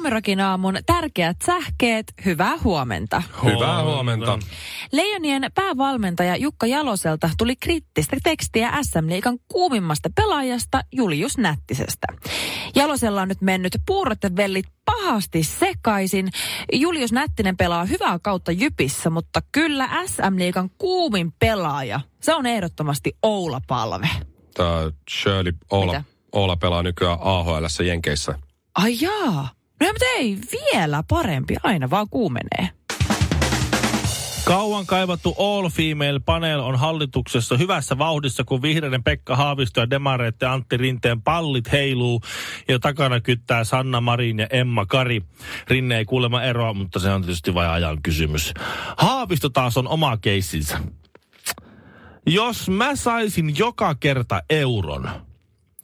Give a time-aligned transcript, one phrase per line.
[0.00, 3.22] Suomirokin aamun tärkeät sähkeet, hyvää huomenta.
[3.44, 4.38] Hyvää huomenta.
[4.92, 12.06] Leijonien päävalmentaja Jukka Jaloselta tuli kriittistä tekstiä SM Liikan kuumimmasta pelaajasta Julius Nättisestä.
[12.74, 16.28] Jalosella on nyt mennyt puurot ja vellit pahasti sekaisin.
[16.72, 23.12] Julius Nättinen pelaa hyvää kautta Jypissä, mutta kyllä SM Liikan kuumin pelaaja, se on ehdottomasti
[23.22, 24.08] Oula Palve.
[24.54, 26.04] Tämä Shirley Oula, Mitä?
[26.32, 28.38] Oula pelaa nykyään AHL Jenkeissä.
[28.74, 29.59] Ai jaa.
[29.80, 32.68] No mutta ei vielä parempi, aina vaan kuumenee.
[34.44, 40.50] Kauan kaivattu All Female Panel on hallituksessa hyvässä vauhdissa, kun vihreiden Pekka Haavisto ja Demareitten
[40.50, 42.20] Antti Rinteen pallit heiluu
[42.68, 45.22] ja takana kyttää Sanna Marin ja Emma Kari.
[45.68, 48.52] Rinne ei kuulemma eroa, mutta se on tietysti vain ajan kysymys.
[48.96, 50.78] Haavisto taas on oma keissinsä.
[52.26, 55.10] Jos mä saisin joka kerta euron,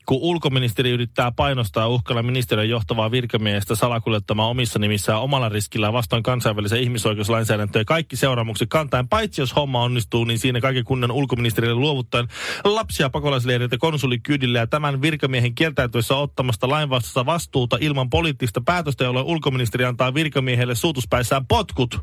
[0.06, 6.22] kun ulkoministeri yrittää painostaa ja uhkailla ministeriön johtavaa virkamiestä salakuljettamaan omissa nimissään omalla riskillä vastoin
[6.22, 9.08] kansainvälisen ihmisoikeuslainsäädäntöä kaikki seuraamukset kantaen.
[9.08, 12.28] Paitsi jos homma onnistuu, niin siinä kaiken kunnan ulkoministerille luovuttaen
[12.64, 19.84] lapsia pakolaisleiriltä konsulikyydille ja tämän virkamiehen kieltäytyessä ottamasta lainvastaista vastuuta ilman poliittista päätöstä, jolloin ulkoministeri
[19.84, 22.00] antaa virkamiehelle suutuspäissään potkut,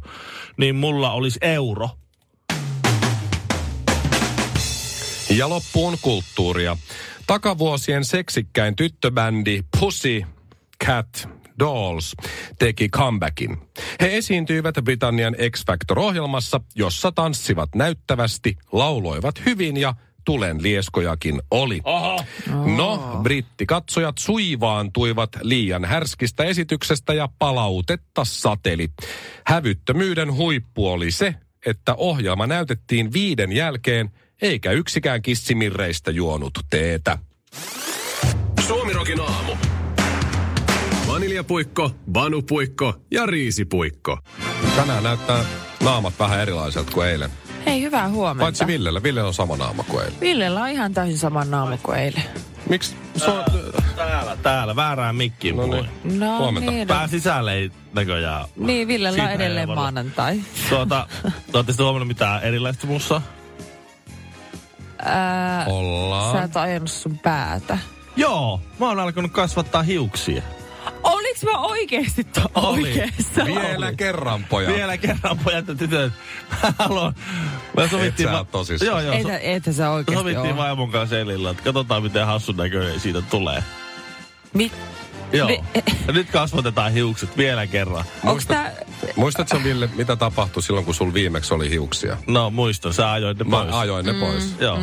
[0.58, 1.90] niin mulla olisi euro.
[5.38, 6.78] Ja loppuun kulttuuria.
[7.28, 10.24] Takavuosien seksikkäin tyttöbändi Pussy
[10.86, 12.16] Cat Dolls
[12.60, 13.58] teki comebackin.
[14.02, 19.96] He esiintyivät Britannian X Factor-ohjelmassa, jossa tanssivat näyttävästi, lauloivat hyvin ja
[20.26, 21.82] tulen lieskojakin oli.
[21.84, 22.18] Aha.
[22.78, 28.90] No, brittikatsojat suivaantuivat liian härskistä esityksestä ja palautetta sateli.
[29.46, 31.36] Hävyttömyyden huippu oli se,
[31.66, 34.12] että ohjelma näytettiin viiden jälkeen,
[34.42, 37.18] eikä yksikään kissimirreistä juonut teetä.
[38.68, 39.52] Suomirokin aamu.
[41.08, 44.18] Vaniljapuikko, vanupuikko ja riisipuikko.
[44.76, 45.46] Tänään näyttää
[45.84, 47.30] naamat vähän erilaiselta kuin eilen.
[47.66, 48.44] Hei, hyvää huomenta.
[48.46, 49.04] Paitsi Villellä.
[49.04, 50.20] Ville on sama naama kuin eilen.
[50.22, 52.24] Villellä on ihan täysin sama naama kuin eilen.
[52.70, 52.96] Miksi?
[53.18, 53.44] Se on,
[53.96, 56.20] Täällä, täällä, väärään mikkiin No niin.
[56.20, 56.72] No Huomenta.
[56.72, 56.88] niin.
[56.88, 58.46] Pää sisälle ei näköjään.
[58.56, 60.40] Niin, Villellä on edelleen maanantai.
[60.70, 61.08] Tuota,
[61.54, 63.22] ootte sitten huomannut mitään erilaista mussa?
[65.06, 66.44] Ää, sä ollaan.
[66.44, 67.78] et ajanut sun päätä.
[68.16, 70.42] Joo, mä oon alkanut kasvattaa hiuksia.
[71.04, 72.82] Oliks mä oikeesti to- Oli.
[72.90, 73.46] oikeassa?
[73.46, 74.74] Vielä kerran, pojat.
[74.76, 76.14] Vielä kerran pojat ja tytöt.
[76.64, 77.16] Mä haluan.
[77.78, 78.88] Mä sovittiin, Et sä tosissaan.
[78.92, 79.14] Joo, joo.
[79.14, 79.24] Et,
[79.64, 83.64] So, et sä oikeesti sovittiin vaimon kanssa elillä, että katsotaan miten hassun näköinen siitä tulee.
[84.54, 84.72] Mi-
[85.34, 85.50] Joo.
[86.08, 88.06] Ja nyt kasvatetaan hiukset vielä kerran.
[88.24, 88.74] Onks tää...
[89.16, 92.18] Muistatko Ville, mitä tapahtui silloin, kun sul viimeksi oli hiuksia?
[92.28, 93.74] No muistan, sä ajoit ne Mä pois.
[93.76, 94.56] ajoin ne pois.
[94.60, 94.80] Joo.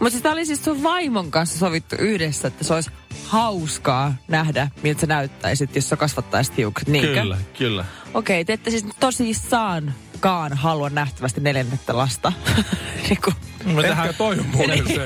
[0.00, 2.90] Mutta siis tää oli siis sun vaimon kanssa sovittu yhdessä, että se olisi
[3.28, 7.12] hauskaa nähdä, miltä sä näyttäisit, jos sä kasvattaisit hiukset, niinkö?
[7.20, 7.84] Kyllä, kyllä.
[8.14, 12.32] Okei, te ette siis tosissaankaan halua nähtävästi neljännettä lasta.
[13.08, 13.32] niinku,
[13.64, 15.04] Me Ehkä tehdään, toi on muuten se.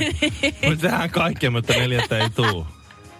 [0.68, 2.66] me tehdään kaikkea, mutta neljättä ei tuu.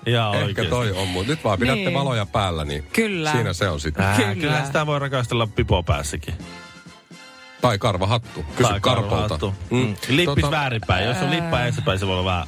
[0.06, 0.70] Ihan Ehkä oikeesti.
[0.70, 1.94] toi on, mutta nyt vaan pidätte Niin.
[1.94, 3.32] valoja päällä, niin Kyllä.
[3.32, 4.04] siinä se on sitten.
[4.04, 4.34] Ää, Kyllä.
[4.34, 6.34] Kyllä sitä voi rakastella pipo päässäkin.
[7.60, 8.42] Tai karvahattu.
[8.56, 9.10] Kysy Tai karpolta.
[9.10, 9.54] karvahattu.
[9.70, 9.94] Mm.
[10.08, 11.04] Lippis väärinpäin.
[11.06, 12.46] Jos on lippa edespäin, se voi olla vähän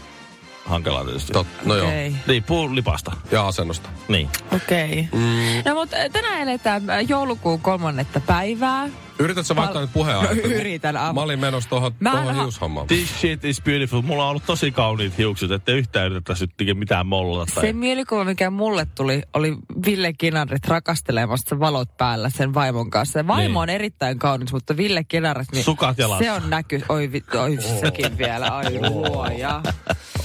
[0.65, 1.33] hankalaa tietysti.
[1.33, 1.87] Tot, no joo.
[1.87, 2.15] okei.
[2.27, 3.13] Riippuu lipasta.
[3.31, 3.89] Ja asennosta.
[4.09, 4.29] Niin.
[4.57, 5.09] Okei.
[5.13, 5.63] Mm.
[5.69, 8.89] No mutta tänään eletään äh, joulukuun kolmannetta päivää.
[9.19, 10.49] Yritätkö vaihtaa Mä- nyt puheenaihetta?
[10.49, 12.87] No, yritän, am- Mä olin menossa tuohon, ha- hiushommaan.
[12.87, 14.03] This shit is beautiful.
[14.03, 17.53] Mulla on ollut tosi kauniit hiukset, ettei yhtään yritettäisi nyt tekemään mitään mollata.
[17.55, 17.65] Tai...
[17.65, 19.57] Se mielikuva, mikä mulle tuli, oli
[19.87, 23.13] Ville Kinaret rakastelemassa valot päällä sen vaimon kanssa.
[23.13, 23.57] Se vaimo Niin.
[23.57, 26.25] on erittäin kaunis, mutta Ville Kinaret, niin Sukat jalassa.
[26.25, 26.83] se on näky...
[26.89, 29.61] Oi, vi- oi sekin vielä, ai luoja.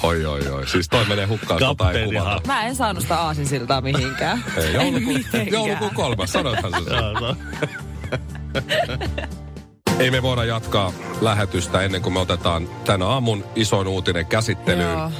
[0.04, 0.68] Oi, oi, oi.
[0.68, 2.42] Siis toi menee hukkaan, Kapteeni kuvata.
[2.48, 4.44] Mä en saanut sitä aasinsiltaa mihinkään.
[4.57, 6.80] Ei, joulukuun kolmas, sanoithan se.
[10.00, 14.92] Ei me voida jatkaa lähetystä ennen kuin me otetaan tänä aamun isoin uutinen käsittelyyn.
[14.92, 15.12] Joo.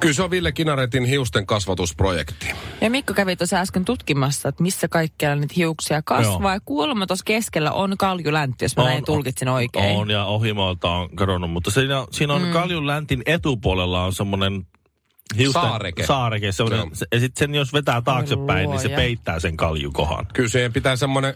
[0.00, 2.46] Kyllä se on Ville Kinaretin hiusten kasvatusprojekti.
[2.80, 6.50] Ja Mikko kävi tuossa äsken tutkimassa, että missä kaikkialla niitä hiuksia kasvaa.
[6.50, 6.52] Joo.
[6.52, 9.96] Ja kuulemma tuossa keskellä on kaljuläntti, jos mä On- näin tulkitsin oikein.
[9.96, 12.52] On ja ohimoilta on kadonnut, mutta siinä, siinä on mm.
[12.52, 14.66] Kaljun läntin etupuolella on semmoinen
[15.38, 16.06] Hiusten Saareke.
[16.06, 16.52] Saareke.
[16.52, 16.90] semmoinen-.
[16.92, 20.26] Se, ja sitten sen jos vetää taaksepäin, niin se peittää sen kaljukohan.
[20.34, 21.34] Kyllä siihen pitää semmoinen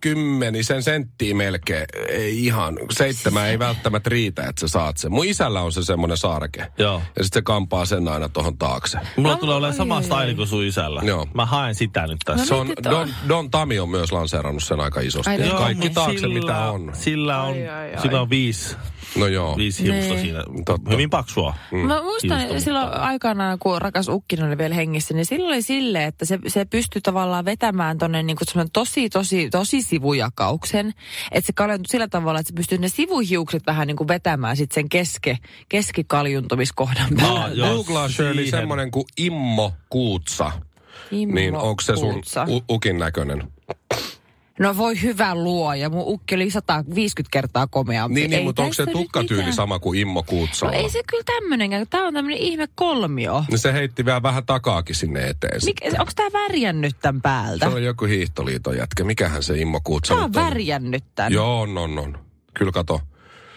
[0.00, 1.86] kymmenisen senttiä melkein.
[2.08, 2.78] Ei ihan.
[2.90, 5.12] Seitsemän ei välttämättä riitä, että sä saat sen.
[5.12, 6.66] Mun isällä on se semmoinen saareke.
[6.78, 7.02] Joo.
[7.16, 8.98] Ja sitten se kampaa sen aina tuohon taakse.
[9.16, 11.00] Mulla No, tulee olemaan sama style kuin sun isällä.
[11.04, 11.26] Joo.
[11.34, 12.46] Mä haen sitä nyt tässä.
[12.46, 15.30] Se on, Don, Don Tami on myös lanseerannut sen aika isosti.
[15.30, 15.48] Ai.
[15.48, 16.90] Joo, Kaikki taakse, sillä, mitä on.
[16.94, 18.02] Sillä on, Ai, ai, ai.
[18.02, 18.76] sillä on viisi,
[19.18, 19.56] No joo.
[19.56, 20.20] viisi hiusta Niin.
[20.20, 20.44] siinä.
[20.66, 20.90] Totta.
[20.90, 21.54] Hyvin paksua.
[21.72, 21.78] Mm.
[21.78, 25.62] Mä muistan Hiusta, mutta- silloin aikanaan, kun rakas Ukkinen oli vielä hengissä, niin silloin oli
[25.62, 28.36] silleen, että se, se pystyi tavallaan vetämään tonne niin
[28.72, 30.92] tosi, tosi, tosi sivujakauksen.
[31.32, 34.72] Että se kaljantui sillä tavalla, että se pystyy ne sivuhiukset vähän niin kuin vetämään sit
[34.72, 35.38] sen keske,
[35.68, 37.66] keskikaljuntamiskohdan Aa, päälle.
[37.66, 40.52] Googlaa Shirley semmoinen kuin Immo Kuutsa.
[41.10, 43.52] Immo Niin onko se sun u- ukin näköinen?
[44.60, 48.14] No voi hyvä luoja, mun ukki oli 150 kertaa komeampi.
[48.20, 49.56] Niin, niin mutta onko se tukkatyyli mitään.
[49.56, 50.66] sama kuin Immo Kuutsa?
[50.66, 53.44] No ei se kyllä tämmönenkään, tää on tämmönen ihme kolmio.
[53.50, 55.60] No se heitti vielä vähän takaakin sinne eteen.
[55.64, 57.68] Mik, onko tää värjännyt tän päältä?
[57.68, 59.04] Se on joku hiihtoliiton jätkä.
[59.04, 60.34] Mikähän se Immo Kuutsa Tää on on?
[60.34, 61.32] värjännyt tän.
[61.32, 62.18] Joo, on, on, on.
[62.54, 63.00] Kyllä kato.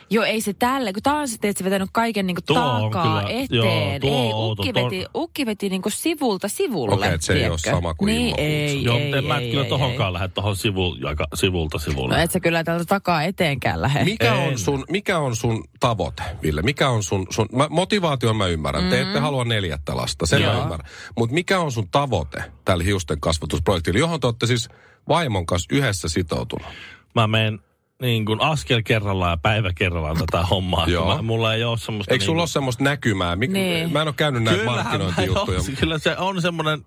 [0.10, 3.04] Joo, ei se tälle, kun on sitten, että se vetänyt kaiken niinku Tuo on takaa
[3.04, 3.48] kyllä- eteen.
[3.52, 4.62] joo, tuo ei, on outo.
[4.62, 6.96] ukki Tuo- veti, ukki veti niinku sivulta sivulle.
[6.96, 7.70] Okei, et se ei tiedätkö?
[7.70, 8.86] sama kuin niin, ei, Kuutsa.
[8.90, 12.16] Joo, ei, en mä ei, kyllä ei, tohonkaan lähde tohon sivu, jaka, sivulta sivulle.
[12.16, 14.04] No et sä kyllä täältä takaa eteenkään lähde.
[14.04, 14.58] Mikä on, En.
[14.60, 16.62] sun, mikä on sun tavoite, Ville?
[16.62, 18.84] Mikä on sun, sun mä, motivaation mä ymmärrän.
[18.84, 18.90] Mm.
[18.90, 20.62] Te ette halua neljättä lasta, sen mä Joo.
[20.64, 20.90] ymmärrän.
[21.18, 24.70] Mutta mikä on sun tavoite tällä hiusten kasvatusprojektilla, johon te olette siis
[25.08, 26.68] vaimon kanssa yhdessä sitoutunut?
[27.16, 27.60] Mä menen
[28.02, 30.88] niin kuin askel kerrallaan ja päivä kerrallaan tätä hommaa.
[30.88, 31.16] Joo.
[31.16, 32.14] Mä, mulla ei ole semmoista...
[32.14, 33.36] Eikö sulla ole semmoista näkymää?
[33.36, 33.92] Mik, Niin.
[33.94, 35.58] Mä en ole käynyt näitä Kyllähän markkinointijuttuja.
[35.58, 36.86] joo, Kyllä se on semmoinen,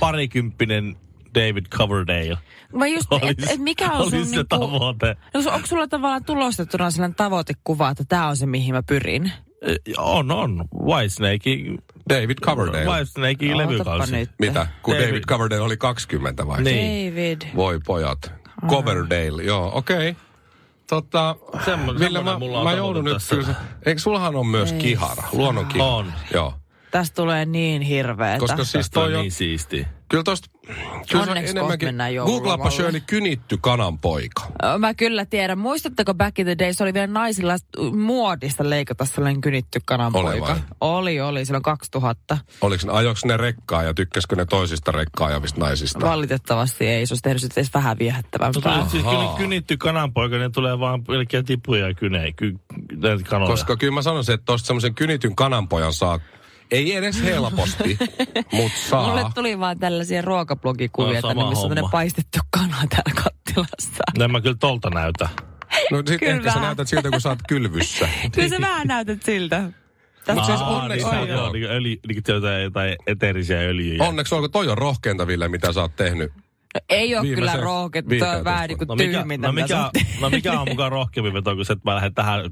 [0.00, 0.96] parikymppinen
[1.34, 2.38] David Coverdale.
[2.74, 5.16] Mä just, et, et mikä on sun se niinku, tavoite.
[5.34, 9.32] no, onko sulla tavallaan tulostettuna sellainen tavoitekuva, että tää on se, mihin mä pyrin?
[9.96, 10.64] On, on.
[10.84, 11.50] Whitesnake,
[12.08, 12.84] David Coverdale.
[12.84, 14.28] Whitesnake levykausi.
[14.38, 14.66] Mitä?
[14.82, 16.62] Kun David, David- Coverdale oli 20 vai?
[16.62, 17.12] Niin.
[17.12, 17.42] David.
[17.56, 18.32] Voi pojat.
[18.66, 20.10] Coverdale, joo, okei.
[20.10, 20.22] Okay.
[20.86, 23.36] Tota, Ville, semmoinen mä, mulla on mä joudun nyt tässä.
[23.36, 23.54] kyllä, se-
[23.86, 25.90] eikö sullahan on myös Ei kihara, luonnon kihara?
[25.90, 26.12] On.
[26.34, 26.54] Joo.
[26.90, 28.38] Tästä tulee niin hirveetä.
[28.38, 29.86] Koska siis toi on, niin siisti.
[30.08, 30.48] Kyllä tosta,
[31.10, 32.48] kyllä Onneksi enemmänkin, kohta mennään joululomalle.
[32.48, 34.42] googlaapa Shirley kynitty kananpoika.
[34.78, 35.58] Mä kyllä tiedän.
[35.58, 37.56] Muistatteko back in the days oli vielä naisilla
[37.96, 40.28] muodista leikata sellainen kynitty kananpoika?
[40.28, 40.56] Oli vai?
[40.80, 41.44] Oli, oli.
[41.44, 42.38] Silloin 2000.
[42.60, 46.06] Oliko ne, ajoiko ne rekkaa ja tykkäskö ne toisista rekkaa ajavista naisista?
[46.06, 47.06] Valitettavasti ei.
[47.06, 48.88] Se olisi tehnyt sitä edes vähän viehättävämpää.
[48.88, 49.04] siis
[49.36, 52.58] kynitty kananpoika, ne tulee vaan pelkkiä tipuja ja kynejä, ky,
[53.28, 53.50] kanoja.
[53.50, 56.20] Koska kyllä mä sanoisin, että tosta semmoisen kynityn kananpojan saa,
[56.70, 57.98] ei edes helposti,
[58.52, 59.08] mutta saa.
[59.08, 64.02] Mulle tuli vaan tällaisia ruokablogikuvia, että sama missä on tämmöinen paistettu kana täällä kattilassa.
[64.18, 65.28] No en mä kyllä tolta näytä.
[65.90, 66.62] No sit Kyllä ehkä sä vähän.
[66.62, 68.08] näytät siltä, kun sä oot kylvyssä.
[68.34, 69.70] Kyllä sä vähän näytät siltä.
[70.24, 72.22] Tässä siis Aa, onneksi niin, on, niin, öljy, niin
[72.64, 74.04] jotain, eteerisiä öljyjä.
[74.04, 76.32] Onneksi olko toi on rohkeinta, Ville, mitä sä oot tehnyt.
[76.88, 79.52] Ei ole Viimeisen kyllä rohkeet, mutta on 15 vähän niin kuin No mikä, tyhmintä, no,
[79.52, 80.20] mitä mikä, sä oot tehnyt.
[80.20, 82.50] no mikä on mukaan rohkeampi veto kuin se, että mä lähden tähän,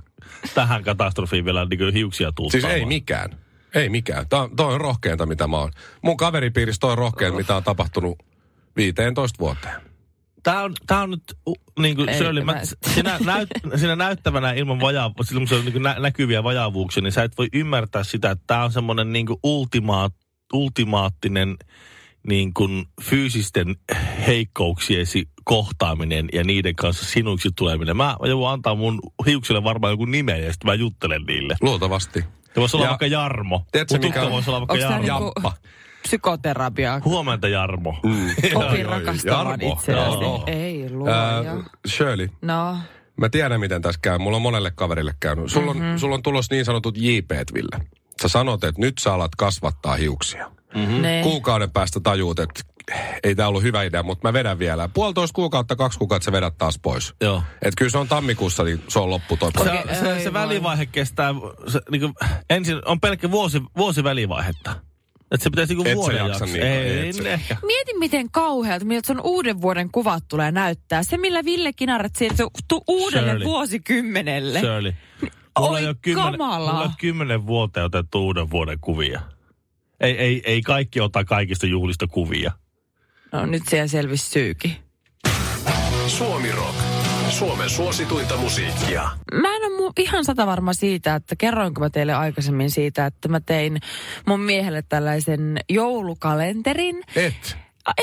[0.55, 2.75] tähän katastrofiin vielä niin hiuksia Siis tuuttaamaan.
[2.75, 3.31] ei mikään.
[3.77, 4.29] Ei mikään.
[4.29, 5.73] Tää, toi on rohkeinta, mitä mä oon.
[6.03, 8.19] Mun kaveripiirissä toi on rohkein, mitä on tapahtunut
[8.77, 9.81] 15 vuoteen.
[10.43, 12.61] Tää on, tää on nyt, uh, niin kuin Shirley, mä,
[12.95, 17.13] sinä, näyt, sinä näyttävänä ilman vajaa, silloin kun se on niin nä, näkyviä vajaavuuksia, niin
[17.13, 20.13] sä et voi ymmärtää sitä, että tää on semmoinen niin kuin ultimaat,
[20.53, 21.57] ultimaattinen
[22.29, 23.77] niin kuin fyysisten
[24.27, 27.97] heikkouksiesi kohtaaminen ja niiden kanssa sinuksi tuleminen.
[27.97, 31.57] Mä joudun antaa mun hiuksille varmaan joku nimen ja sitten mä juttelen niille.
[31.61, 32.25] Luultavasti.
[32.57, 33.67] Se voisi olla Ja- vaikka Jarmo.
[33.73, 34.99] Tiedätkö, mikä tukka on- voisi olla vaikka Jarmo.
[34.99, 35.53] niinku- Jamppa.
[36.03, 37.01] Psykoterapiaa.
[37.05, 37.99] Huomenta Jarmo.
[38.03, 38.31] Mm.
[38.55, 40.19] Opin rakastamaan itseäsi.
[40.21, 40.43] Joo.
[40.47, 41.15] Ei luoja.
[41.17, 41.43] Ää,
[41.89, 42.77] Shirley, No,
[43.17, 44.19] mä tiedän miten tässä käy.
[44.19, 45.53] Mulla on monelle kaverille käynyt.
[45.53, 45.99] Sulla on, mm-hmm.
[45.99, 47.87] sulla on tulossa niin sanotut JPt, Ville.
[48.23, 50.51] Sä sanot, että nyt sä alat kasvattaa hiuksia.
[50.75, 51.03] Mm.
[51.03, 51.21] ne.
[51.23, 52.61] Kuukauden päästä tajuut, että
[53.25, 54.89] ei tämä ollut hyvä idea, mutta mä vedän vielä.
[54.89, 57.15] Puolitoista kuukautta, kaksi kuukautta sä vedät taas pois.
[57.21, 57.43] Joo.
[57.63, 60.33] Et kyllä se on tammikuussa, niin se on loppu toi Se, se, se voi.
[60.33, 61.35] välivaihe kestää,
[61.69, 62.15] se, niin kuin,
[62.51, 64.77] ensin on pelkkä vuosi, vuosi välivaihetta.
[65.31, 67.57] Että se pitäisi niin Et sä vuoden jaksa niin, ei, et niin ehkä.
[67.67, 71.03] Mieti miten kauhealta, miltä sun uuden vuoden kuvat tulee näyttää.
[71.03, 73.47] Se, millä Ville Kinaret siirtyi tu- uudelle Shirley.
[73.47, 74.61] vuosikymmenelle.
[74.61, 74.93] Shirley.
[75.59, 76.73] Mulla Oi ei ole kymmenen, kamala.
[76.73, 79.21] mulla kymmenen vuoteen otettu uuden vuoden kuvia.
[80.01, 82.53] Ei, ei, ei kaikki ota kaikista juhlista kuvia.
[83.37, 84.77] No nyt siellä selvisi syykin.
[86.07, 86.75] Suomi Rock.
[87.29, 89.03] Suomen suosituinta musiikkia.
[89.33, 93.29] Mä en ole mu- ihan sata varma siitä, että kerroinko mä teille aikaisemmin siitä, että
[93.29, 93.81] mä tein
[94.27, 97.03] mun miehelle tällaisen joulukalenterin.
[97.17, 97.57] Et.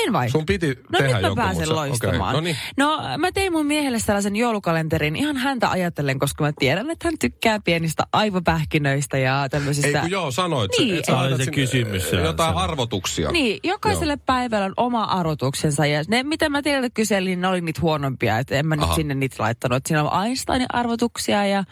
[0.06, 0.30] En vai?
[0.30, 2.36] Sun piti No tehdä nyt mä pääsen mutta- loistamaan.
[2.36, 2.56] okei, no niin.
[2.76, 7.18] no mä tein mun miehelle sellaisen joulukalenterin ihan häntä ajatellen, koska mä tiedän, että hän
[7.20, 9.88] tykkää pienistä aivopähkinöistä ja tämmöisistä...
[9.88, 10.70] Ei kun joo, sanoit.
[10.78, 13.30] Niin, että sä se sinne, kysymys, Jotain se- arvotuksia.
[13.32, 17.80] Niin, jokaiselle päivällä on oma arvotuksensa ja ne, mitä mä teiltä kyselin, ne oli niitä
[17.80, 18.94] huonompia, että en mä nyt Aha.
[18.94, 19.82] sinne niitä laittanut.
[19.86, 21.64] Siinä on Einsteinin arvotuksia ja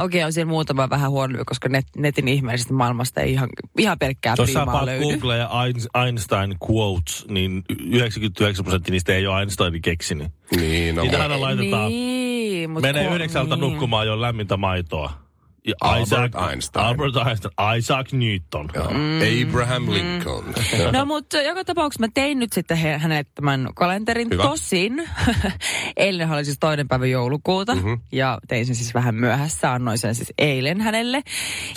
[0.00, 4.34] okei on siellä muutama vähän huonompi, koska net, netin ihmeellisestä maailmasta ei ihan, ihan pelkkää
[4.42, 5.04] priimaa paat löydy.
[5.04, 10.28] Google ja Ein- Einstein quotes, niin 99 prosenttia niistä ei ole Einsteinin keksinyt.
[10.56, 11.88] Niin, no, Niitä aina laitetaan.
[11.88, 13.60] Niin, mut Menee yhdeksältä niin.
[13.60, 15.29] nukkumaan jo lämmintä maitoa.
[15.66, 16.86] Ja Albert Einstein.
[16.86, 17.54] Albert Einstein.
[17.78, 18.68] Isaac Newton.
[18.74, 18.90] Joo.
[18.90, 19.20] Mm.
[19.48, 20.44] Abraham Lincoln.
[20.92, 24.28] No mutta joka tapauksessa mä tein nyt sitten he, hänelle tämän kalenterin.
[24.32, 24.42] Hyvä.
[24.42, 25.08] Tosin,
[25.96, 27.92] eilen oli siis toinen päivä joulukuuta Mhm.
[28.12, 31.22] ja tein sen siis vähän myöhässä, annoin sen siis eilen hänelle.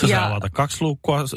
[0.02, 1.36] Sä ja, saa avata kaksi luukkua s-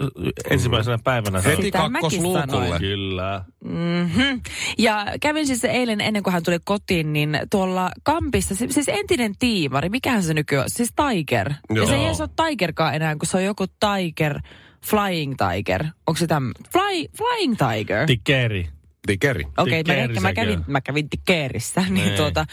[0.50, 1.41] ensimmäisenä päivänä.
[1.41, 2.79] Heti Sitä kakkosluukulle.
[2.79, 3.45] Kyllä.
[3.65, 4.41] mm-hmm.
[4.79, 9.33] ja kävin siis eilen ennen kuin hän tuli kotiin, niin tuolla Kampissa, si- siis entinen
[9.38, 10.71] tiimari, mikähän se nykyään on?
[10.71, 11.49] Siis Tiger.
[11.50, 11.87] Ja Joo.
[11.87, 14.40] se ei edes ole Tigerkaan enää, kun se on joku Tiger,
[14.87, 15.85] Flying Tiger.
[16.07, 16.62] Onko se tämmöinen?
[16.73, 18.07] Fly, flying Tiger.
[18.07, 18.69] Tikeri.
[19.09, 19.45] Dikeri.
[19.59, 21.85] Okei, okay, mä, mä, kävin, mä kävin Tikkeerissä.
[21.88, 22.47] Niin tuota,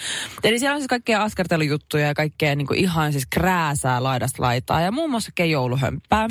[0.43, 4.81] eli siellä on siis kaikkea askartelujuttuja ja kaikkea niin kuin ihan siis krääsää laidasta laitaa.
[4.81, 6.27] Ja muun muassa jouluhömppää.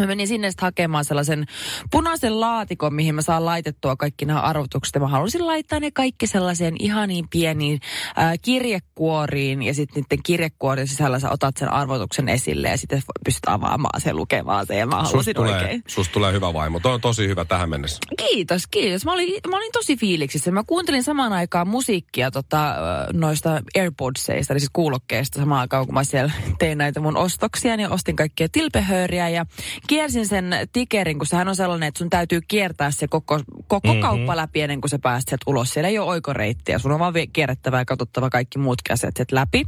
[0.00, 1.46] Mä menin sinne sitten hakemaan sellaisen
[1.90, 4.94] punaisen laatikon, mihin mä saan laitettua kaikki nämä arvotukset.
[4.94, 7.80] Ja mä halusin laittaa ne kaikki sellaiseen ihaniin pieniin
[8.18, 9.62] äh, kirjekuoriin.
[9.62, 14.16] Ja sitten niiden kirjekuorien sisällä sä otat sen arvotuksen esille ja sitten pystyt avaamaan sen
[14.16, 14.78] lukemaan sen.
[14.78, 15.82] Ja mä Susta halusin tulee, oikein.
[15.88, 16.80] susta tulee hyvä vaimo.
[16.80, 17.98] Toi on tosi hyvä tähän mennessä.
[18.18, 19.04] Kiitos, kiitos.
[19.04, 20.50] Mä olin, mä olin tosi fiiliksissä.
[20.50, 22.74] Mä kuuntelin samaan aikaan musiikkia tota,
[23.12, 27.90] noista AirPodseista, eli siis kuulokkeista samaan aikaan, kun mä siellä tein näitä mun ostoksia, niin
[27.90, 29.46] ostin kaikkia tilpehööriä ja
[29.86, 34.00] kiersin sen tikerin, kun sehän on sellainen, että sun täytyy kiertää se koko, koko mm-hmm.
[34.00, 35.70] kauppa läpi ennen kuin sä pääset sieltä ulos.
[35.70, 39.64] Siellä ei ole oikoreittiä, sun on vaan kierrettävä ja katsottava kaikki muut asiat sieltä läpi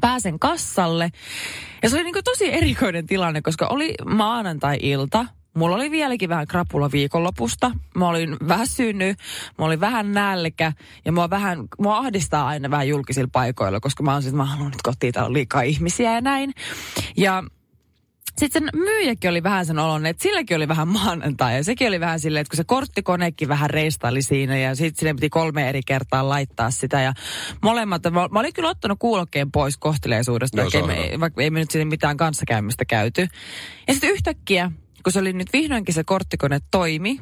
[0.00, 1.10] pääsen kassalle.
[1.82, 5.26] Ja se oli niin tosi erikoinen tilanne, koska oli maanantai-ilta.
[5.56, 7.70] Mulla oli vieläkin vähän krapula viikonlopusta.
[7.96, 9.18] Mä olin väsynyt,
[9.58, 10.72] mä olin vähän nälkä
[11.04, 14.70] ja mua, vähän, mua ahdistaa aina vähän julkisilla paikoilla, koska mä oon siis, mä haluan
[14.70, 16.52] nyt kotiin, täällä on liikaa ihmisiä ja näin.
[17.16, 17.44] Ja
[18.38, 21.56] sitten sen myyjäkin oli vähän sen olon, että silläkin oli vähän maanantai.
[21.56, 25.14] Ja sekin oli vähän silleen, että kun se korttikonekin vähän reistaili siinä ja sitten sinne
[25.14, 27.00] piti kolme eri kertaa laittaa sitä.
[27.00, 27.12] Ja
[27.62, 31.58] molemmat, mä, mä olin kyllä ottanut kuulokkeen pois kohteleisuudesta, Joo, vaikka, ei, vaikka ei me
[31.58, 33.28] nyt sinne mitään kanssakäymistä käyty.
[33.88, 34.72] Ja sitten yhtäkkiä,
[35.02, 37.20] kun se oli nyt vihdoinkin se korttikone toimi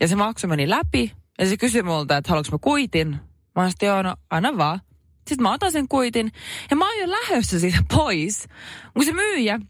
[0.00, 3.08] ja se maksu meni läpi ja se kysyi multa, että haluanko mä kuitin.
[3.08, 3.18] Mä
[3.54, 4.80] sanoin, että joo, no anna vaan.
[5.28, 6.32] Sitten mä otan sen kuitin
[6.70, 8.48] ja mä oon jo lähdössä siitä pois.
[8.94, 9.60] Kun se myyjä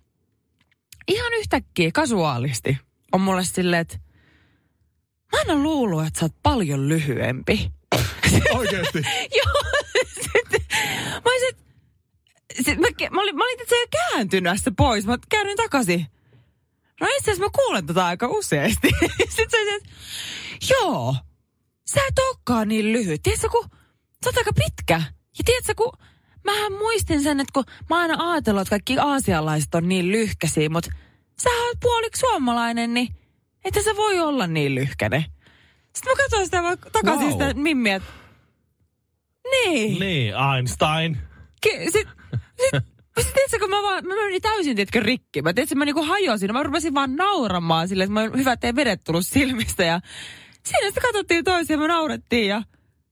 [1.09, 2.79] ihan yhtäkkiä kasuaalisti
[3.13, 3.99] on mulle silleen, että
[5.33, 7.71] mä en ole luullut, että sä oot paljon lyhyempi.
[8.59, 9.03] Oikeesti?
[9.37, 9.63] Joo,
[10.23, 10.61] sitten
[11.25, 11.57] mä olisin,
[12.61, 15.07] sit mä, mä, olin, mä olin itse jo kääntynyt pois.
[15.07, 16.07] Mä käännyin takaisin.
[17.01, 18.91] No itse asiassa mä kuulen tätä aika useasti.
[19.37, 19.89] Sitten se että
[20.71, 21.17] joo,
[21.95, 23.23] sä et olekaan niin lyhyt.
[23.23, 23.69] Tiedätkö, kun
[24.25, 25.03] sä oot aika pitkä.
[25.39, 25.93] Ja tiedätkö, kun
[26.45, 30.91] mähän muistin sen, että kun mä aina ajatellut, että kaikki aasialaiset on niin lyhkäisiä, mutta
[31.43, 33.09] sä oot puoliksi suomalainen, niin
[33.65, 35.25] että se voi olla niin lyhkäinen.
[35.97, 37.33] Sitten mä katsoin sitä takaisin Wow.
[37.33, 38.09] sitä mimmiä, että
[39.51, 40.01] niin.
[40.01, 41.19] Niin, Einstein.
[41.61, 42.09] Ki- sit,
[42.61, 42.85] sit,
[43.21, 45.43] sit tiedätkö, kun mä, vaan, mä menin täysin, tiedätkö, rikki.
[45.43, 46.53] Mä tiedätkö, mä niinku hajosin.
[46.53, 49.85] Mä rupesin vaan nauramaan silleen, että mä olin hyvä, ettei vedet tullut silmistä.
[49.85, 50.01] Ja
[50.65, 52.63] siinä sitten katsottiin toisia, me naurettiin ja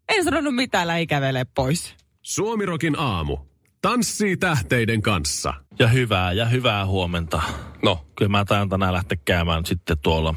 [0.08, 1.94] en sanonut mitään, lähi kävelee pois.
[2.30, 3.38] Suomirokin aamu.
[3.82, 5.54] Tanssii tähteiden kanssa.
[5.78, 7.42] Ja hyvää, ja hyvää huomenta.
[7.82, 10.34] No, Kyllä mä taidan tänään lähteä käymään sitten tuolla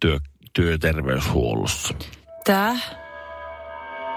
[0.00, 0.18] työ,
[0.52, 1.94] työterveyshuollossa.
[2.44, 2.76] Tää?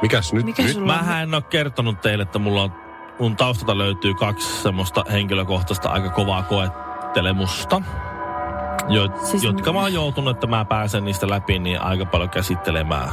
[0.02, 0.46] mikäs nyt?
[0.46, 0.72] Mikä nyt?
[0.72, 1.06] sulla on?
[1.06, 2.72] Mä en ole kertonut teille, että mulla on,
[3.20, 7.82] mun taustalta löytyy kaksi semmoista henkilökohtaista aika kovaa koettelemusta,
[8.88, 9.44] jo, siis...
[9.44, 13.10] jotka mä oon joutunut, että mä pääsen niistä läpi, niin aika paljon käsittelemään,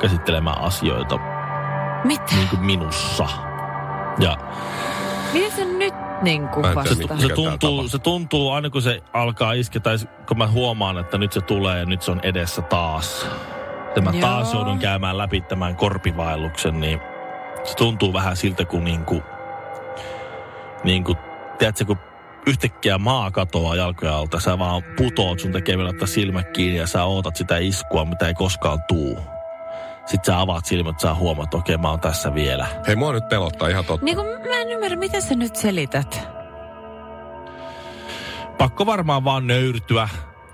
[0.00, 1.31] käsittelemään asioita
[2.04, 2.34] Mitä?
[2.36, 3.28] niin kuin minussa.
[4.18, 4.36] Ja
[5.32, 6.96] Miten se nyt niinku en tiedä, vastaa?
[6.96, 9.96] mitä- se tää tuntuu, se tuntuu aina kun se alkaa iskeä, tai
[10.28, 13.26] kun mä huomaan, että nyt se tulee ja nyt se on edessä taas.
[13.96, 14.20] Ja mä Joo.
[14.20, 17.00] taas joudun käymään läpi tämän korpivaelluksen, niin
[17.64, 19.22] se tuntuu vähän siltä kuin niinku,
[20.84, 21.16] niinku
[21.58, 21.98] tiedätkö, kun
[22.46, 27.04] yhtäkkiä maa katoaa jalkojen alta, sä vaan putoot sun tekemillä ottaa silmät kiinni ja sä
[27.04, 29.18] ootat sitä iskua, mitä ei koskaan tuu.
[30.12, 32.66] Sitten sä avaat silmät, sä huomaat, että okei, mä oon tässä vielä.
[32.86, 34.04] Hei, mua nyt pelottaa ihan totta.
[34.04, 36.28] Niin kuin mä en ymmärrä, mitä sä nyt selität.
[38.58, 40.08] pakko varmaan vaan nöyrtyä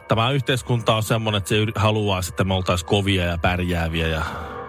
[0.08, 4.22] Tämä yhteiskunta on semmoinen, että se haluaa, että me oltaisiin kovia ja pärjääviä ja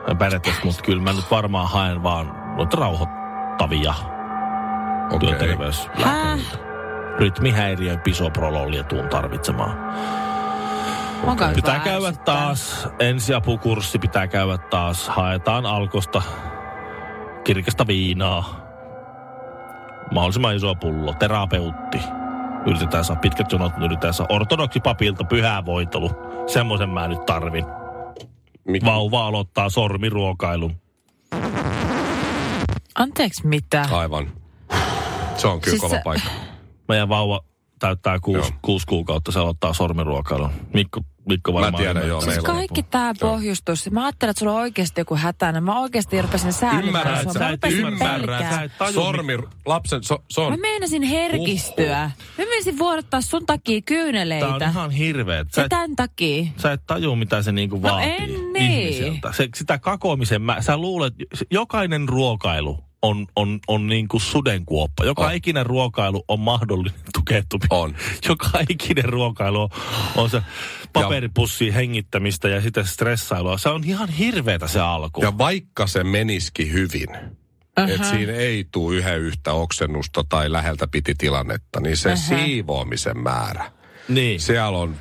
[0.08, 3.94] ja pärjättäisiin, mutta kyllä mä nyt varmaan haen vaan noita rauhoittavia
[5.12, 5.30] Okei.
[5.30, 6.58] työterveyslääkäreitä.
[7.20, 9.94] Rytmihäiriön pisoprololia tuun tarvitsemaan.
[11.24, 12.36] Onko Pitää käydä ärsyttää?
[12.36, 15.10] taas, ensiapukurssi pitää käydä taas.
[15.10, 16.22] Haetaan alkosta
[17.44, 18.66] kirkasta viinaa.
[20.12, 22.02] Mahdollisimman iso pullo, terapeutti.
[22.66, 26.12] Yritetään saa pitkät jonot, yritetään saa ortodoksi papilta pyhää voitelu.
[26.48, 27.66] Semmoisen mä nyt tarvin.
[28.68, 28.86] Mikä?
[28.86, 30.76] Vauva aloittaa sormiruokailun.
[32.96, 33.86] Anteeksi, mitä?
[33.92, 34.32] Aivan.
[35.38, 36.30] Se on kyllä Siis kova se- paikka.
[36.88, 37.40] Meidän vauva
[37.80, 38.60] täyttää kuusi, Joo.
[38.62, 40.50] kuusi kuukautta, se aloittaa sormiruokailun.
[40.74, 41.74] Mikko, Mikko varmaan...
[41.76, 42.08] tiedän, ymmärtää.
[42.10, 43.92] joo, Siis meillä on- kaikki tämä pohjustus.
[43.92, 45.64] Mä ajattelin, että sulla on oikeasti joku hätäinen.
[45.64, 47.34] Mä oikeasti rupesin säälimään Ymmärrät, sua.
[47.34, 50.52] sä Mä et ymmärrä, sä et taju, Sormi, lapsen, so, se on...
[50.54, 52.12] Mä meinasin herkistyä.
[52.38, 54.66] Mä meinasin vuodattaa sun takia Tää on kyyneleitä.
[54.70, 55.48] ihan hirveet.
[55.56, 56.46] Sä et, tämän takia.
[56.58, 58.72] sä et taju, mitä se niinku No vaatii en niin.
[58.72, 59.32] ihmiseltä.
[59.34, 61.14] Se, sitä kakoamisen, mä, sä luulet,
[61.52, 65.06] jokainen ruokailu on, on, on niinku sudenkuoppa.
[65.06, 65.34] Joka On.
[65.34, 67.70] ikinen ruokailu on mahdollinen tukehtuminen.
[67.72, 67.96] On.
[68.30, 69.70] Joka ikinen ruokailu on,
[70.16, 70.42] on se
[70.94, 73.58] paperipussi hengittämistä ja sitten stressailua.
[73.58, 75.22] Se on ihan hirveetä se alku.
[75.22, 77.90] Ja vaikka se menisikin hyvin, uh-huh.
[77.90, 82.40] että siinä ei tule yhden yhtä oksennusta tai läheltä piti tilannetta, niin se uh-huh.
[82.40, 83.72] siivoamisen määrä.
[84.08, 84.40] Niin.
[84.40, 84.96] Siellä on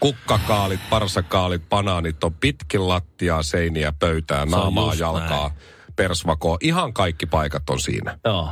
[0.00, 5.50] kukkakaalit, parsakaalit, banaanit on pitkin lattiaa, seiniä, pöytää, naamaa, jalkaa,
[5.98, 6.56] persvakoa.
[6.60, 8.18] Ihan kaikki paikat on siinä.
[8.24, 8.50] Joo.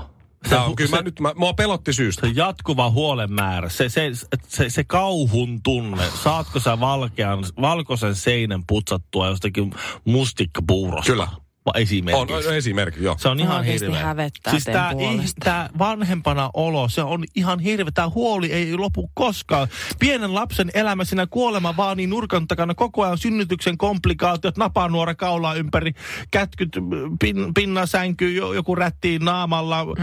[0.49, 2.27] Tämä on kyllä, mä nyt, mä, mua pelotti syystä.
[2.27, 4.11] se jatkuva huolen määrä, se, se,
[4.49, 9.73] se, se kauhun tunne, saatko sä valkean, valkoisen seinän putsattua jostakin
[10.05, 11.13] mustikkapuurosta?
[11.13, 11.29] Kyllä.
[11.75, 12.35] Esimerkiksi.
[12.35, 13.17] On, on esimerkki, joo.
[13.19, 14.05] Se on ihan hirveä.
[14.05, 15.45] hävettää siis puolesta.
[15.45, 17.91] tää vanhempana olo, se on ihan hirveä.
[17.95, 19.69] Tämä huoli ei lopu koskaan.
[19.99, 25.93] Pienen lapsen elämä siinä kuolema vaanii nurkan takana koko ajan synnytyksen komplikaatiot, napanuora kaulaa ympäri,
[26.31, 26.79] kätkyt,
[27.21, 29.95] pin, pinnasänky, jo- joku rättiin naamalla, mm.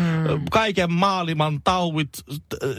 [0.51, 2.10] kaiken maailman tauvit,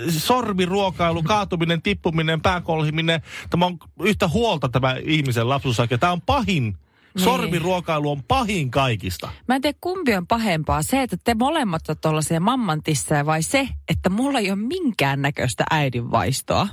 [0.08, 3.22] sormiruokailu, kaatuminen, tippuminen, pääkolhiminen.
[3.50, 5.98] Tämä on yhtä huolta tämä ihmisen lapsuusaika.
[5.98, 6.76] Tämä on pahin.
[7.18, 9.28] Sormiruokailu on pahin kaikista.
[9.48, 10.82] Mä en tiedä kumpi on pahempaa.
[10.82, 16.68] Se, että te molemmat olette tuollaisia mammantissejä vai se, että mulla ei ole minkäännäköistä äidinvaistoa.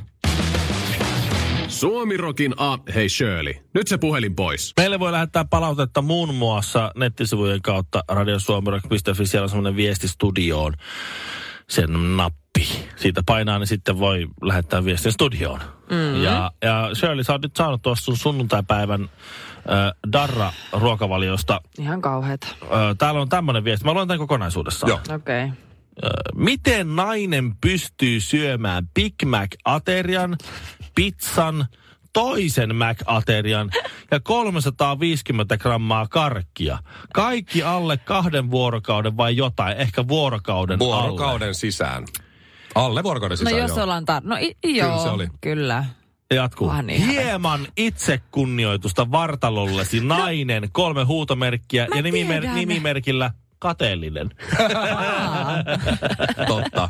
[1.67, 2.77] Suomirokin a...
[2.95, 4.73] Hei Shirley, nyt se puhelin pois.
[4.77, 9.25] Meille voi lähettää palautetta muun muassa nettisivujen kautta radiosuomirock.fi.
[9.25, 10.73] Siellä on semmoinen viesti studioon.
[11.69, 12.67] Sen nappi.
[12.95, 15.60] Siitä painaa, niin sitten voi lähettää viestin studioon.
[15.89, 16.23] Mm-hmm.
[16.23, 19.10] Ja, ja Shirley, sä oot nyt saanut tuosta sun sunnuntaipäivän
[19.69, 21.62] äh, Darra-ruokavaliosta.
[21.80, 22.47] Ihan kauheeta.
[22.63, 23.86] Äh, täällä on tämmöinen viesti.
[23.86, 24.89] Mä luen tämän kokonaisuudessaan.
[24.89, 25.00] Joo.
[25.15, 25.43] Okei.
[25.45, 25.58] Okay.
[26.36, 30.38] Miten nainen pystyy syömään Big Mac-aterian,
[30.95, 31.65] pizzan,
[32.13, 33.69] toisen Mac-aterian
[34.12, 36.78] ja 350 grammaa karkkia?
[37.13, 41.08] Kaikki alle kahden vuorokauden vai jotain, ehkä vuorokauden alle.
[41.08, 42.06] Vuorokauden sisään.
[42.76, 43.84] Alle vuorokauden No sisään, jos joo.
[43.84, 44.21] ollaan tar...
[44.26, 45.28] No i- joo, se oli.
[45.41, 45.86] kyllä.
[46.36, 46.67] Jatkuu.
[46.67, 52.56] Onhan niin Hieman itsekunnioitusta vartalollesi nainen, kolme huutomerkkiä Mä ja nimimer- tiedän.
[52.56, 54.30] nimimerkillä kateellinen.
[56.48, 56.89] Totta.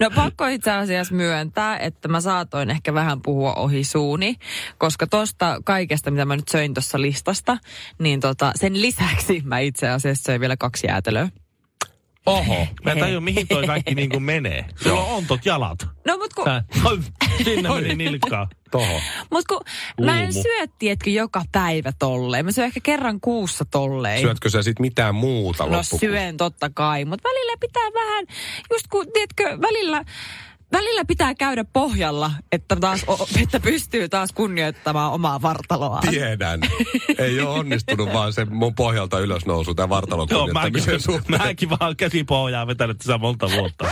[0.00, 4.36] No pakko itse asiassa myöntää, että mä saatoin ehkä vähän puhua ohi suuni,
[4.78, 7.58] koska tosta kaikesta, mitä mä nyt söin tuossa listasta,
[7.98, 11.28] niin tota, sen lisäksi mä itse asiassa söin vielä kaksi jäätelöä.
[12.26, 12.66] Oho.
[12.84, 14.64] Mä en tajua, mihin toi kaikki niin kuin menee.
[14.82, 15.78] Sulla on ontot jalat.
[16.06, 16.64] No mut kun, Tää-
[17.44, 18.48] Sinne meni nilkkaa.
[18.70, 19.00] Toho.
[19.30, 19.60] mut kun
[20.00, 20.42] mä en Luumu.
[20.42, 22.44] syö, tiedätkö, joka päivä tolleen.
[22.44, 24.20] Mä syön ehkä kerran kuussa tolleen.
[24.20, 26.00] Syötkö sä sit mitään muuta No loppukuun?
[26.00, 28.24] syön totta kai, mutta välillä pitää vähän,
[28.72, 30.04] just kun, tiedätkö, välillä,
[30.72, 36.08] välillä pitää käydä pohjalla, että, taas, o- että pystyy taas kunnioittamaan omaa vartaloaan.
[36.08, 36.60] Tiedän.
[37.18, 41.40] Ei ole onnistunut vaan se mun pohjalta ylösnousu, tämä vartalon Joo, mäkin, kunnioittamisen suhteen.
[41.42, 43.84] mäkin vaan käsipohjaa vetänyt tässä monta vuotta.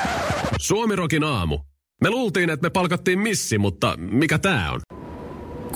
[0.61, 1.59] Suomirokin aamu.
[2.03, 4.81] Me luultiin, että me palkattiin missi, mutta mikä tää on?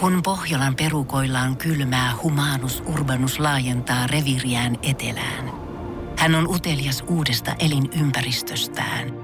[0.01, 5.51] Kun Pohjolan perukoillaan kylmää, humanus urbanus laajentaa reviriään etelään.
[6.19, 9.24] Hän on utelias uudesta elinympäristöstään.